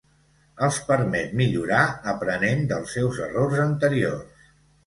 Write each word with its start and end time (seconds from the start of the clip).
Els 0.67 0.79
permet 0.87 1.35
millorar 1.41 1.83
aprenent 2.13 2.67
dels 2.73 2.97
seus 2.99 3.23
errors 3.29 3.63
anteriors. 3.67 4.45